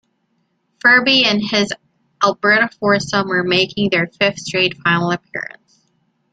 Ferbey 0.83 1.25
and 1.27 1.39
his 1.43 1.71
Alberta 2.23 2.69
foursome 2.79 3.27
were 3.27 3.43
making 3.43 3.91
their 3.91 4.07
fifth 4.07 4.39
straight 4.39 4.75
final 4.81 5.11
appearance. 5.11 5.93